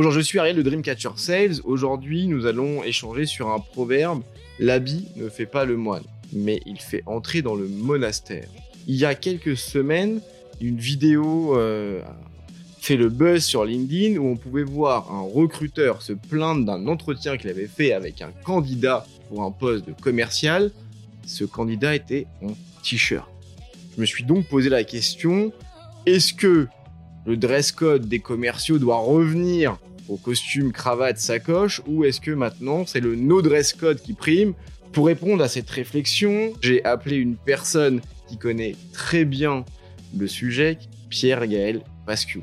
Aujourd'hui, 0.00 0.22
je 0.22 0.26
suis 0.28 0.38
Ariel 0.38 0.56
de 0.56 0.62
Dreamcatcher 0.62 1.10
Sales. 1.16 1.56
Aujourd'hui, 1.62 2.26
nous 2.26 2.46
allons 2.46 2.82
échanger 2.82 3.26
sur 3.26 3.50
un 3.50 3.58
proverbe 3.58 4.22
L'habit 4.58 5.08
ne 5.16 5.28
fait 5.28 5.44
pas 5.44 5.66
le 5.66 5.76
moine, 5.76 6.04
mais 6.32 6.62
il 6.64 6.80
fait 6.80 7.02
entrer 7.04 7.42
dans 7.42 7.54
le 7.54 7.68
monastère. 7.68 8.48
Il 8.86 8.94
y 8.96 9.04
a 9.04 9.14
quelques 9.14 9.58
semaines, 9.58 10.22
une 10.58 10.78
vidéo 10.78 11.54
euh, 11.54 12.00
fait 12.78 12.96
le 12.96 13.10
buzz 13.10 13.44
sur 13.44 13.66
LinkedIn 13.66 14.18
où 14.18 14.26
on 14.26 14.36
pouvait 14.38 14.62
voir 14.62 15.12
un 15.12 15.20
recruteur 15.20 16.00
se 16.00 16.14
plaindre 16.14 16.64
d'un 16.64 16.86
entretien 16.86 17.36
qu'il 17.36 17.50
avait 17.50 17.66
fait 17.66 17.92
avec 17.92 18.22
un 18.22 18.30
candidat 18.42 19.04
pour 19.28 19.42
un 19.42 19.50
poste 19.50 19.86
de 19.86 19.92
commercial. 19.92 20.70
Ce 21.26 21.44
candidat 21.44 21.94
était 21.94 22.26
en 22.40 22.54
t-shirt. 22.82 23.28
Je 23.96 24.00
me 24.00 24.06
suis 24.06 24.24
donc 24.24 24.46
posé 24.48 24.70
la 24.70 24.82
question 24.82 25.52
est-ce 26.06 26.32
que 26.32 26.68
le 27.26 27.36
dress 27.36 27.70
code 27.70 28.08
des 28.08 28.20
commerciaux 28.20 28.78
doit 28.78 28.96
revenir 28.96 29.76
au 30.08 30.16
costume, 30.16 30.72
cravate, 30.72 31.18
sacoche, 31.18 31.82
ou 31.86 32.04
est-ce 32.04 32.20
que 32.20 32.30
maintenant 32.30 32.86
c'est 32.86 33.00
le 33.00 33.14
no 33.14 33.42
dress 33.42 33.72
code 33.72 34.00
qui 34.00 34.12
prime 34.12 34.54
Pour 34.92 35.06
répondre 35.06 35.42
à 35.42 35.48
cette 35.48 35.70
réflexion, 35.70 36.52
j'ai 36.60 36.84
appelé 36.84 37.16
une 37.16 37.36
personne 37.36 38.00
qui 38.28 38.38
connaît 38.38 38.76
très 38.92 39.24
bien 39.24 39.64
le 40.16 40.26
sujet, 40.26 40.78
Pierre 41.08 41.46
Gaël 41.46 41.82
Pascu. 42.06 42.42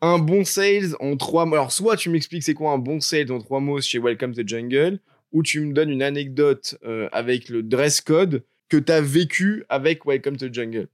Un 0.00 0.18
bon 0.18 0.44
sales 0.44 0.94
en 1.00 1.16
trois 1.16 1.46
mots. 1.46 1.54
Alors, 1.54 1.72
soit 1.72 1.96
tu 1.96 2.10
m'expliques 2.10 2.42
c'est 2.42 2.54
quoi 2.54 2.72
un 2.72 2.78
bon 2.78 3.00
sales 3.00 3.32
en 3.32 3.38
trois 3.38 3.60
mots 3.60 3.80
chez 3.80 3.98
Welcome 3.98 4.34
to 4.34 4.42
Jungle, 4.46 5.00
ou 5.32 5.42
tu 5.42 5.60
me 5.60 5.72
donnes 5.72 5.90
une 5.90 6.02
anecdote 6.02 6.78
euh, 6.84 7.08
avec 7.12 7.48
le 7.48 7.62
dress 7.62 8.00
code 8.00 8.44
que 8.68 8.76
tu 8.76 8.92
as 8.92 9.00
vécu 9.00 9.64
avec 9.68 10.04
Welcome 10.04 10.36
to 10.36 10.52
Jungle 10.52 10.88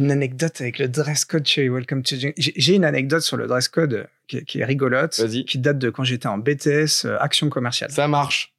une 0.00 0.10
anecdote 0.10 0.60
avec 0.60 0.78
le 0.78 0.88
dress 0.88 1.26
code 1.26 1.46
chez 1.46 1.68
Welcome 1.68 2.02
to 2.02 2.16
Jungle. 2.16 2.34
J'ai 2.38 2.74
une 2.74 2.86
anecdote 2.86 3.20
sur 3.20 3.36
le 3.36 3.46
dress 3.46 3.68
code 3.68 4.08
qui, 4.28 4.42
qui 4.46 4.60
est 4.60 4.64
rigolote, 4.64 5.20
qui 5.46 5.58
date 5.58 5.78
de 5.78 5.90
quand 5.90 6.04
j'étais 6.04 6.26
en 6.26 6.38
BTS 6.38 7.04
euh, 7.04 7.18
action 7.20 7.50
commerciale. 7.50 7.90
Ça 7.90 8.08
marche. 8.08 8.54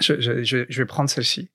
Je, 0.00 0.18
je, 0.20 0.42
je, 0.42 0.82
vais 0.82 0.86
prendre 0.86 1.10
celle-ci. 1.10 1.50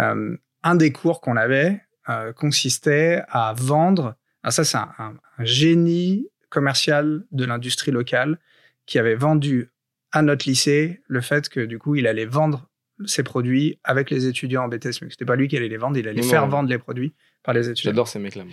Euh, 0.00 0.36
un 0.64 0.74
des 0.74 0.90
cours 0.90 1.20
qu'on 1.20 1.36
avait 1.36 1.82
euh, 2.08 2.32
consistait 2.32 3.22
à 3.28 3.54
vendre. 3.56 4.16
Alors 4.42 4.52
ça, 4.52 4.64
c'est 4.64 4.78
un, 4.78 4.92
un, 4.98 5.14
génie 5.44 6.26
commercial 6.48 7.24
de 7.30 7.44
l'industrie 7.44 7.92
locale 7.92 8.40
qui 8.86 8.98
avait 8.98 9.14
vendu 9.14 9.70
à 10.10 10.22
notre 10.22 10.48
lycée 10.48 11.00
le 11.06 11.20
fait 11.20 11.48
que 11.48 11.60
du 11.60 11.78
coup, 11.78 11.94
il 11.94 12.08
allait 12.08 12.26
vendre 12.26 12.68
ses 13.06 13.22
produits 13.22 13.78
avec 13.84 14.10
les 14.10 14.26
étudiants 14.26 14.64
en 14.64 14.68
BTS. 14.68 15.02
Mais 15.02 15.10
c'était 15.10 15.24
pas 15.24 15.36
lui 15.36 15.48
qui 15.48 15.56
allait 15.56 15.68
les 15.68 15.76
vendre, 15.76 15.96
il 15.96 16.08
allait 16.08 16.22
faire 16.22 16.46
vendre 16.46 16.68
les 16.68 16.78
produits 16.78 17.12
par 17.42 17.54
les 17.54 17.68
étudiants. 17.68 17.90
J'adore 17.90 18.08
ces 18.08 18.18
mecs-là. 18.18 18.44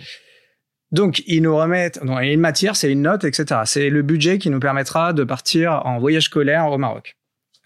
Donc, 0.90 1.22
ils 1.26 1.40
nous 1.40 1.56
remettent, 1.56 2.04
donc, 2.04 2.18
une 2.20 2.40
matière, 2.40 2.76
c'est 2.76 2.92
une 2.92 3.02
note, 3.02 3.24
etc. 3.24 3.62
C'est 3.64 3.88
le 3.88 4.02
budget 4.02 4.38
qui 4.38 4.50
nous 4.50 4.60
permettra 4.60 5.14
de 5.14 5.24
partir 5.24 5.86
en 5.86 5.98
voyage 5.98 6.24
scolaire 6.24 6.66
au 6.66 6.76
Maroc. 6.76 7.16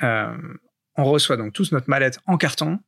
Euh, 0.02 0.32
on 0.96 1.04
reçoit 1.04 1.36
donc 1.36 1.52
tous 1.52 1.72
notre 1.72 1.90
mallette 1.90 2.20
en 2.26 2.36
carton, 2.36 2.78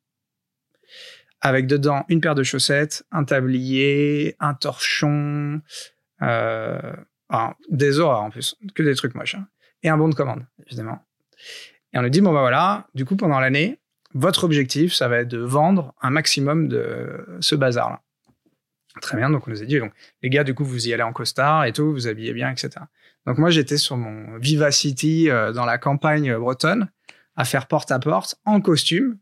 avec 1.41 1.67
dedans 1.67 2.05
une 2.09 2.21
paire 2.21 2.37
de 2.37 2.45
chaussettes, 2.45 3.05
un 3.11 3.25
tablier, 3.25 4.37
un 4.39 4.55
torchon, 4.55 5.61
euh, 6.23 6.93
des 7.69 7.99
horreurs 7.99 8.23
en 8.23 8.31
plus, 8.31 8.57
que 8.75 8.83
des 8.83 8.95
trucs 8.95 9.15
moches, 9.15 9.35
hein, 9.35 9.49
et 9.83 9.89
un 9.89 9.99
bon 9.99 10.09
de 10.09 10.15
commande, 10.15 10.47
évidemment. 10.67 11.05
Et 11.93 11.99
on 11.99 12.03
nous 12.03 12.09
dit, 12.09 12.21
bon 12.21 12.33
bah 12.33 12.41
voilà, 12.41 12.87
du 12.95 13.05
coup, 13.05 13.17
pendant 13.17 13.41
l'année, 13.41 13.79
votre 14.15 14.45
objectif, 14.45 14.93
ça 14.95 15.09
va 15.09 15.19
être 15.19 15.29
de 15.29 15.39
vendre 15.39 15.95
un 16.03 16.11
maximum 16.11 16.69
de 16.69 17.39
ce 17.41 17.55
bazar-là. 17.55 18.01
Très 19.01 19.17
bien, 19.17 19.31
donc 19.31 19.47
on 19.47 19.51
nous 19.51 19.63
a 19.63 19.67
dit, 19.67 19.79
donc, 19.79 19.93
les 20.23 20.31
gars, 20.31 20.45
du 20.45 20.55
coup, 20.55 20.65
vous 20.65 20.89
y 20.89 20.93
allez 20.93 21.03
en 21.03 21.13
costard 21.13 21.65
et 21.65 21.73
tout, 21.73 21.93
vous 21.93 22.09
habillez 22.09 22.33
bien, 22.33 22.51
etc. 22.51 22.71
Donc 23.27 23.39
moi, 23.39 23.51
j'étais 23.51 23.77
sur 23.77 23.97
mon 23.97 24.39
Vivacity 24.39 25.31
euh, 25.31 25.53
dans 25.53 25.65
la 25.65 25.79
campagne 25.79 26.37
bretonne, 26.37 26.89
à 27.37 27.45
faire 27.45 27.67
porte 27.67 27.93
à 27.93 27.99
porte, 27.99 28.37
en 28.45 28.61
costume, 28.61 29.19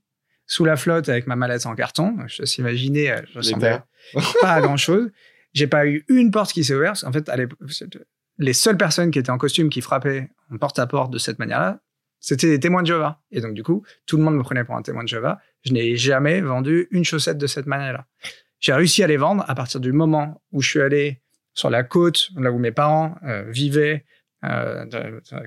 sous 0.46 0.64
la 0.64 0.76
flotte 0.76 1.08
avec 1.08 1.26
ma 1.26 1.36
mallette 1.36 1.66
en 1.66 1.74
carton. 1.74 2.16
Je 2.26 2.42
te 2.42 2.60
imaginer, 2.60 3.10
euh, 3.10 3.20
je 3.32 3.38
ressemblais 3.38 3.80
pas 4.40 4.52
à 4.52 4.60
grand 4.60 4.76
chose. 4.76 5.10
J'ai 5.52 5.66
pas 5.66 5.86
eu 5.86 6.04
une 6.08 6.30
porte 6.30 6.52
qui 6.52 6.64
s'est 6.64 6.74
ouverte. 6.74 7.04
En 7.04 7.12
fait, 7.12 7.30
les 8.38 8.52
seules 8.52 8.76
personnes 8.76 9.10
qui 9.10 9.18
étaient 9.18 9.30
en 9.30 9.38
costume 9.38 9.70
qui 9.70 9.80
frappaient 9.80 10.30
en 10.52 10.58
porte 10.58 10.78
à 10.78 10.86
porte 10.86 11.10
de 11.10 11.18
cette 11.18 11.38
manière-là, 11.38 11.80
c'était 12.26 12.48
des 12.48 12.58
témoins 12.58 12.82
de 12.82 12.88
Java. 12.88 13.20
Et 13.30 13.40
donc, 13.40 13.54
du 13.54 13.62
coup, 13.62 13.84
tout 14.04 14.16
le 14.16 14.24
monde 14.24 14.34
me 14.34 14.42
prenait 14.42 14.64
pour 14.64 14.74
un 14.74 14.82
témoin 14.82 15.04
de 15.04 15.08
Java. 15.08 15.38
Je 15.64 15.72
n'ai 15.72 15.96
jamais 15.96 16.40
vendu 16.40 16.88
une 16.90 17.04
chaussette 17.04 17.38
de 17.38 17.46
cette 17.46 17.66
manière-là. 17.66 18.06
J'ai 18.58 18.72
réussi 18.72 19.04
à 19.04 19.06
les 19.06 19.16
vendre 19.16 19.44
à 19.46 19.54
partir 19.54 19.78
du 19.78 19.92
moment 19.92 20.42
où 20.50 20.60
je 20.60 20.68
suis 20.68 20.80
allé 20.80 21.20
sur 21.54 21.70
la 21.70 21.84
côte, 21.84 22.30
là 22.36 22.50
où 22.50 22.58
mes 22.58 22.72
parents 22.72 23.14
euh, 23.24 23.44
vivaient, 23.48 24.04
euh, 24.44 24.84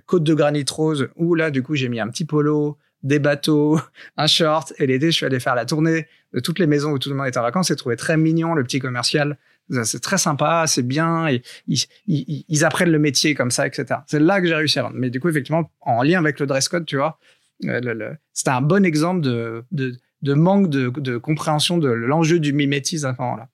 côte 0.06 0.24
de 0.24 0.34
granit 0.34 0.64
rose, 0.72 1.10
où 1.18 1.36
là, 1.36 1.52
du 1.52 1.64
coup, 1.64 1.76
j'ai 1.76 1.90
mis 1.90 2.00
un 2.00 2.08
petit 2.08 2.24
polo, 2.24 2.78
des 3.04 3.20
bateaux, 3.20 3.78
un 4.18 4.28
short, 4.28 4.72
et 4.78 4.88
l'été, 4.88 5.08
je 5.08 5.18
suis 5.18 5.26
allé 5.26 5.42
faire 5.42 5.56
la 5.56 5.66
tournée 5.66 6.08
de 6.32 6.40
toutes 6.40 6.60
les 6.60 6.68
maisons 6.68 6.92
où 6.92 7.00
tout 7.00 7.10
le 7.10 7.16
monde 7.16 7.28
était 7.28 7.40
en 7.40 7.44
vacances 7.44 7.72
et 7.72 7.76
trouvé 7.76 7.98
très 7.98 8.16
mignon 8.16 8.54
le 8.54 8.64
petit 8.64 8.80
commercial. 8.80 9.38
C'est 9.84 10.02
très 10.02 10.18
sympa, 10.18 10.66
c'est 10.68 10.84
bien, 10.84 11.28
et 11.28 11.44
ils, 11.68 11.86
ils, 12.08 12.66
apprennent 12.66 12.92
le 12.92 13.00
métier 13.00 13.36
comme 13.36 13.52
ça, 13.52 13.68
etc. 13.68 14.00
C'est 14.08 14.20
là 14.20 14.42
que 14.42 14.48
j'ai 14.48 14.56
réussi 14.56 14.80
à 14.80 14.84
vendre. 14.84 14.96
Mais 14.98 15.10
du 15.10 15.20
coup, 15.20 15.30
effectivement, 15.30 15.70
en 15.82 16.02
lien 16.02 16.20
avec 16.20 16.40
le 16.40 16.48
dress 16.48 16.68
code, 16.70 16.86
tu 16.86 16.98
vois, 16.98 17.20
euh, 17.66 18.14
c'était 18.34 18.50
un 18.50 18.62
bon 18.62 18.84
exemple 18.84 19.22
de, 19.22 19.64
de 19.72 19.96
de 20.22 20.34
manque 20.34 20.70
de, 20.70 21.18
compréhension 21.18 21.78
de 21.78 21.90
l'enjeu 21.90 22.40
du 22.40 22.54
mimétisme 22.54 23.08
à 23.08 23.16
ce 23.16 23.22
moment-là. 23.22 23.50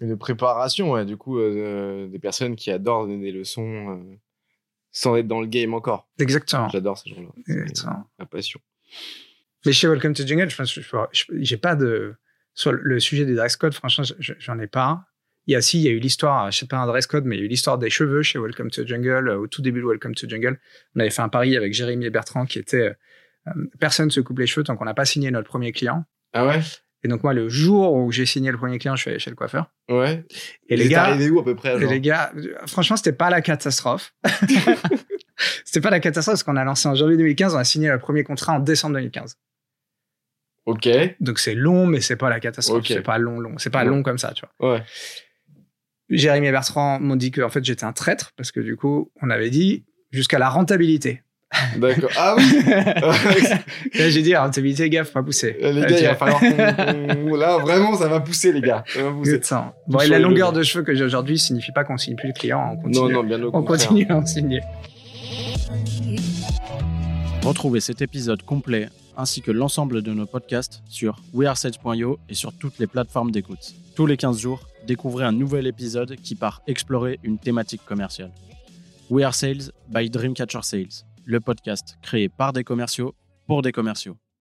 De 0.00 0.14
préparation, 0.14 0.92
ouais, 0.92 1.04
du 1.04 1.16
coup, 1.16 1.38
euh, 1.38 2.06
des 2.08 2.18
personnes 2.18 2.56
qui 2.56 2.70
adorent 2.70 3.06
donner 3.06 3.32
des 3.32 3.32
leçons 3.32 3.90
euh, 3.90 4.16
sans 4.92 5.16
être 5.16 5.26
dans 5.26 5.40
le 5.40 5.46
game 5.46 5.74
encore. 5.74 6.08
Exactement. 6.18 6.68
J'adore 6.68 6.98
ces 6.98 7.10
gens-là. 7.10 7.28
Exactement. 7.48 8.04
La 8.18 8.26
passion. 8.26 8.60
Mais 9.66 9.72
chez 9.72 9.88
Welcome 9.88 10.14
to 10.14 10.26
Jungle, 10.26 10.48
je 10.48 10.56
pense 10.56 10.78
j'ai 11.32 11.56
pas 11.56 11.74
de. 11.74 12.14
Sur 12.54 12.72
le 12.72 12.98
sujet 12.98 13.24
des 13.24 13.36
dress 13.36 13.56
codes, 13.56 13.74
franchement, 13.74 14.04
j'en 14.18 14.58
ai 14.58 14.66
pas. 14.66 15.04
Il 15.48 15.52
y 15.52 15.56
a 15.56 15.62
si, 15.62 15.78
il 15.78 15.84
y 15.84 15.88
a 15.88 15.92
eu 15.92 15.98
l'histoire, 15.98 16.50
je 16.50 16.58
sais 16.58 16.66
pas 16.66 16.76
un 16.76 16.86
dress 16.86 17.06
code, 17.06 17.24
mais 17.24 17.36
il 17.36 17.38
y 17.38 17.42
a 17.42 17.44
eu 17.46 17.48
l'histoire 17.48 17.78
des 17.78 17.88
cheveux 17.88 18.20
chez 18.20 18.38
Welcome 18.38 18.70
to 18.70 18.86
Jungle, 18.86 19.30
au 19.30 19.46
tout 19.46 19.62
début 19.62 19.80
de 19.80 19.86
Welcome 19.86 20.14
to 20.14 20.28
Jungle. 20.28 20.60
On 20.94 21.00
avait 21.00 21.08
fait 21.08 21.22
un 21.22 21.30
pari 21.30 21.56
avec 21.56 21.72
Jérémy 21.72 22.04
et 22.04 22.10
Bertrand 22.10 22.44
qui 22.44 22.58
était 22.58 22.94
euh, 23.46 23.52
personne 23.80 24.10
se 24.10 24.20
coupe 24.20 24.38
les 24.40 24.46
cheveux 24.46 24.62
tant 24.62 24.76
qu'on 24.76 24.84
n'a 24.84 24.92
pas 24.92 25.06
signé 25.06 25.30
notre 25.30 25.48
premier 25.48 25.72
client. 25.72 26.04
Ah 26.34 26.46
ouais? 26.46 26.60
Et 27.02 27.08
donc 27.08 27.22
moi, 27.22 27.32
le 27.32 27.48
jour 27.48 27.94
où 27.94 28.12
j'ai 28.12 28.26
signé 28.26 28.52
le 28.52 28.58
premier 28.58 28.78
client, 28.78 28.94
je 28.94 29.00
suis 29.00 29.10
allé 29.10 29.18
chez 29.18 29.30
le 29.30 29.36
coiffeur. 29.36 29.72
Ouais. 29.88 30.22
Et, 30.68 30.76
les 30.76 30.86
gars, 30.86 31.04
arrivé 31.04 31.30
où 31.30 31.40
à 31.40 31.44
peu 31.44 31.54
près 31.54 31.82
Et 31.82 31.86
les 31.86 32.00
gars, 32.02 32.30
franchement, 32.66 32.98
c'était 32.98 33.12
pas 33.12 33.30
la 33.30 33.40
catastrophe. 33.40 34.12
c'était 35.64 35.80
pas 35.80 35.90
la 35.90 36.00
catastrophe 36.00 36.34
parce 36.34 36.42
qu'on 36.42 36.56
a 36.56 36.64
lancé 36.64 36.88
en 36.88 36.94
janvier 36.94 37.16
2015, 37.16 37.54
on 37.54 37.58
a 37.58 37.64
signé 37.64 37.88
le 37.88 37.98
premier 37.98 38.22
contrat 38.22 38.52
en 38.52 38.60
décembre 38.60 38.96
2015. 38.96 39.38
Ok. 40.66 40.86
Donc 41.20 41.38
c'est 41.38 41.54
long, 41.54 41.86
mais 41.86 42.02
c'est 42.02 42.16
pas 42.16 42.28
la 42.28 42.38
catastrophe. 42.38 42.84
C'est 42.86 43.00
pas 43.00 43.16
long, 43.16 43.40
long. 43.40 43.56
C'est 43.56 43.70
pas 43.70 43.84
long 43.84 44.02
comme 44.02 44.18
ça, 44.18 44.34
tu 44.34 44.44
vois. 44.58 44.74
Ouais. 44.74 44.82
Jérémy 46.10 46.48
et 46.48 46.52
Bertrand 46.52 46.98
m'ont 47.00 47.16
dit 47.16 47.30
que 47.30 47.40
en 47.42 47.48
fait 47.48 47.64
j'étais 47.64 47.84
un 47.84 47.92
traître 47.92 48.32
parce 48.36 48.52
que 48.52 48.60
du 48.60 48.76
coup 48.76 49.10
on 49.22 49.30
avait 49.30 49.50
dit 49.50 49.84
jusqu'à 50.10 50.38
la 50.38 50.48
rentabilité. 50.48 51.22
D'accord. 51.76 52.10
Ah 52.16 52.34
oui 52.36 52.62
Là, 53.98 54.10
j'ai 54.10 54.20
dit, 54.20 54.36
rentabilité, 54.36 54.90
gaffe, 54.90 55.12
pas 55.12 55.22
pousser. 55.22 55.56
Les 55.60 55.80
gars, 55.80 55.98
il 55.98 56.04
va 56.04 56.14
falloir 56.14 56.40
qu'on... 56.40 57.36
Là, 57.36 57.56
vraiment, 57.58 57.94
ça 57.94 58.06
va 58.06 58.20
pousser, 58.20 58.52
les 58.52 58.60
gars. 58.60 58.84
Ça 58.86 59.02
va 59.02 59.12
pousser. 59.12 59.40
Bon, 59.86 59.98
et 60.00 60.08
la 60.08 60.18
longueur 60.18 60.52
de 60.52 60.62
cheveux 60.62 60.84
que 60.84 60.94
j'ai 60.94 61.04
aujourd'hui 61.04 61.38
signifie 61.38 61.72
pas 61.72 61.84
qu'on 61.84 61.96
signe 61.96 62.16
plus 62.16 62.28
le 62.28 62.34
client. 62.34 62.72
On 62.72 62.76
continue, 62.76 63.12
non, 63.12 63.22
non, 63.22 63.24
bien 63.24 63.42
au 63.42 63.50
On 63.54 63.62
continue 63.62 64.06
à 64.10 64.16
en 64.16 64.26
signer. 64.26 64.60
Retrouvez 67.42 67.80
cet 67.80 68.02
épisode 68.02 68.42
complet 68.42 68.88
ainsi 69.16 69.42
que 69.42 69.50
l'ensemble 69.50 70.02
de 70.02 70.12
nos 70.12 70.26
podcasts 70.26 70.82
sur 70.88 71.20
wearesales.io 71.34 72.18
et 72.28 72.34
sur 72.34 72.52
toutes 72.52 72.78
les 72.78 72.86
plateformes 72.86 73.30
d'écoute. 73.30 73.74
Tous 73.96 74.06
les 74.06 74.16
15 74.16 74.38
jours, 74.38 74.68
découvrez 74.88 75.24
un 75.26 75.32
nouvel 75.32 75.66
épisode 75.66 76.16
qui 76.16 76.34
part 76.34 76.62
explorer 76.66 77.20
une 77.22 77.38
thématique 77.38 77.84
commerciale. 77.84 78.32
We 79.10 79.22
Are 79.22 79.34
Sales 79.34 79.70
by 79.88 80.08
Dreamcatcher 80.08 80.62
Sales 80.62 81.04
le 81.26 81.40
podcast 81.40 81.98
créé 82.00 82.30
par 82.30 82.54
des 82.54 82.64
commerciaux 82.64 83.14
pour 83.46 83.60
des 83.60 83.70
commerciaux. 83.70 84.16